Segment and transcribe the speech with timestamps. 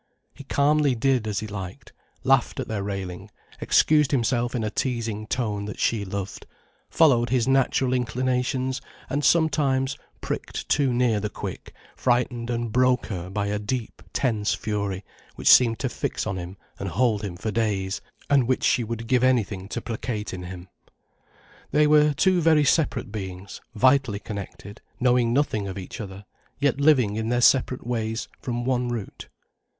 [0.33, 1.93] He calmly did as he liked,
[2.23, 6.47] laughed at their railing, excused himself in a teasing tone that she loved,
[6.89, 13.29] followed his natural inclinations, and sometimes, pricked too near the quick, frightened and broke her
[13.29, 17.51] by a deep, tense fury which seemed to fix on him and hold him for
[17.51, 20.67] days, and which she would give anything to placate in him.
[21.69, 26.25] They were two very separate beings, vitally connected, knowing nothing of each other,
[26.57, 29.27] yet living in their separate ways from one root.